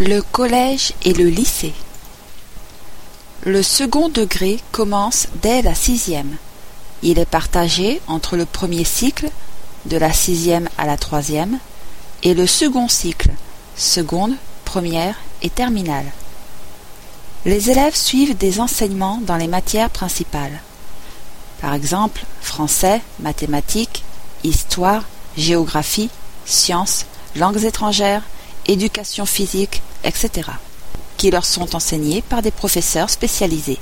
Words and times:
Le 0.00 0.20
collège 0.22 0.92
et 1.02 1.12
le 1.12 1.24
lycée. 1.24 1.74
Le 3.44 3.64
second 3.64 4.08
degré 4.08 4.60
commence 4.70 5.26
dès 5.42 5.60
la 5.60 5.74
sixième. 5.74 6.36
Il 7.02 7.18
est 7.18 7.28
partagé 7.28 8.00
entre 8.06 8.36
le 8.36 8.44
premier 8.44 8.84
cycle, 8.84 9.28
de 9.86 9.96
la 9.96 10.12
sixième 10.12 10.68
à 10.78 10.86
la 10.86 10.96
troisième, 10.96 11.58
et 12.22 12.34
le 12.34 12.46
second 12.46 12.86
cycle, 12.86 13.30
seconde, 13.74 14.36
première 14.64 15.16
et 15.42 15.50
terminale. 15.50 16.06
Les 17.44 17.68
élèves 17.68 17.96
suivent 17.96 18.36
des 18.36 18.60
enseignements 18.60 19.20
dans 19.22 19.36
les 19.36 19.48
matières 19.48 19.90
principales. 19.90 20.60
Par 21.60 21.74
exemple, 21.74 22.24
français, 22.40 23.00
mathématiques, 23.18 24.04
histoire, 24.44 25.02
géographie, 25.36 26.10
sciences, 26.44 27.04
langues 27.34 27.64
étrangères, 27.64 28.22
éducation 28.68 29.26
physique, 29.26 29.82
etc., 30.04 30.50
qui 31.16 31.30
leur 31.30 31.44
sont 31.44 31.74
enseignés 31.74 32.22
par 32.22 32.42
des 32.42 32.50
professeurs 32.50 33.10
spécialisés. 33.10 33.78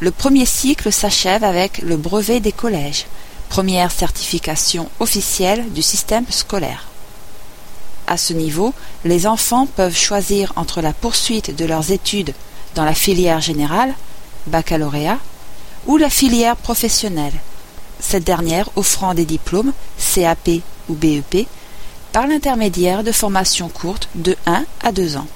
Le 0.00 0.10
premier 0.10 0.46
cycle 0.46 0.92
s'achève 0.92 1.42
avec 1.42 1.78
le 1.78 1.96
brevet 1.96 2.40
des 2.40 2.52
collèges, 2.52 3.06
première 3.48 3.90
certification 3.90 4.90
officielle 5.00 5.64
du 5.72 5.82
système 5.82 6.26
scolaire. 6.30 6.86
À 8.06 8.16
ce 8.16 8.32
niveau, 8.32 8.72
les 9.04 9.26
enfants 9.26 9.66
peuvent 9.66 9.96
choisir 9.96 10.52
entre 10.56 10.80
la 10.80 10.92
poursuite 10.92 11.56
de 11.56 11.64
leurs 11.64 11.90
études 11.90 12.34
dans 12.74 12.84
la 12.84 12.94
filière 12.94 13.40
générale, 13.40 13.94
baccalauréat, 14.46 15.18
ou 15.86 15.96
la 15.96 16.10
filière 16.10 16.56
professionnelle, 16.56 17.32
cette 17.98 18.24
dernière 18.24 18.68
offrant 18.76 19.14
des 19.14 19.24
diplômes 19.24 19.72
CAP 20.14 20.50
ou 20.88 20.94
BEP 20.94 21.46
par 22.16 22.26
l'intermédiaire 22.26 23.04
de 23.04 23.12
formations 23.12 23.68
courtes 23.68 24.08
de 24.14 24.34
1 24.46 24.64
à 24.82 24.90
2 24.90 25.18
ans. 25.18 25.26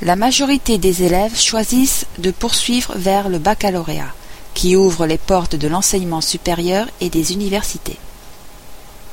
La 0.00 0.14
majorité 0.14 0.78
des 0.78 1.02
élèves 1.02 1.36
choisissent 1.36 2.06
de 2.18 2.30
poursuivre 2.30 2.94
vers 2.94 3.28
le 3.28 3.40
baccalauréat, 3.40 4.14
qui 4.54 4.76
ouvre 4.76 5.06
les 5.06 5.18
portes 5.18 5.56
de 5.56 5.66
l'enseignement 5.66 6.20
supérieur 6.20 6.86
et 7.00 7.10
des 7.10 7.32
universités. 7.32 7.98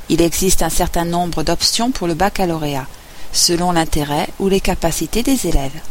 Il 0.09 0.21
existe 0.21 0.61
un 0.61 0.69
certain 0.69 1.05
nombre 1.05 1.41
d'options 1.41 1.89
pour 1.89 2.05
le 2.05 2.13
baccalauréat, 2.13 2.85
selon 3.33 3.71
l'intérêt 3.71 4.29
ou 4.37 4.47
les 4.47 4.61
capacités 4.61 5.23
des 5.23 5.47
élèves. 5.47 5.81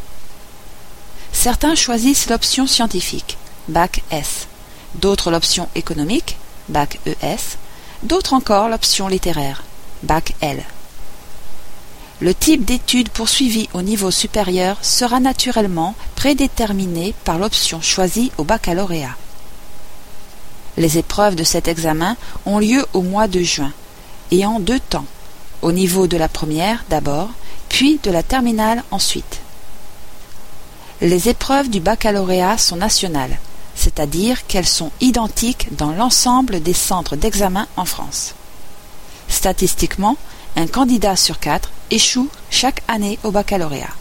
Certains 1.33 1.75
choisissent 1.75 2.31
l'option 2.31 2.69
scientifique, 2.69 3.37
Bac 3.67 4.05
S, 4.13 4.47
d'autres 4.95 5.33
l'option 5.33 5.69
économique, 5.75 6.37
Bac 6.69 7.01
ES, 7.05 7.59
d'autres 8.03 8.35
encore 8.35 8.69
l'option 8.69 9.09
littéraire, 9.09 9.65
Bac 10.03 10.35
L. 10.41 10.63
Le 12.21 12.35
type 12.35 12.65
d'études 12.65 13.11
poursuivies 13.11 13.69
au 13.75 13.83
niveau 13.83 14.11
supérieur 14.11 14.77
sera 14.83 15.21
naturellement 15.21 15.95
prédéterminé 16.17 17.15
par 17.25 17.39
l'option 17.39 17.81
choisie 17.81 18.33
au 18.39 18.45
baccalauréat. 18.45 19.17
Les 20.77 20.99
épreuves 20.99 21.37
de 21.37 21.45
cet 21.45 21.69
examen 21.69 22.17
ont 22.47 22.59
lieu 22.59 22.85
au 22.93 23.03
mois 23.03 23.29
de 23.29 23.41
juin, 23.41 23.73
et 24.31 24.45
en 24.47 24.61
deux 24.61 24.81
temps, 24.81 25.07
au 25.63 25.73
niveau 25.73 26.07
de 26.07 26.17
la 26.17 26.29
première 26.29 26.85
d'abord, 26.89 27.31
puis 27.69 28.01
de 28.03 28.11
la 28.11 28.23
terminale 28.23 28.83
ensuite. 28.91 29.41
Les 31.01 31.29
épreuves 31.29 31.71
du 31.71 31.81
baccalauréat 31.81 32.59
sont 32.59 32.77
nationales, 32.77 33.39
c'est-à-dire 33.79 34.45
qu'elles 34.49 34.67
sont 34.67 34.91
identiques 35.01 35.69
dans 35.77 35.93
l'ensemble 35.93 36.61
des 36.61 36.73
centres 36.73 37.15
d'examen 37.15 37.69
en 37.77 37.85
France. 37.85 38.35
Statistiquement, 39.29 40.17
un 40.57 40.67
candidat 40.67 41.15
sur 41.15 41.39
quatre 41.39 41.71
échoue 41.91 42.29
chaque 42.51 42.83
année 42.89 43.21
au 43.23 43.31
baccalauréat. 43.31 43.98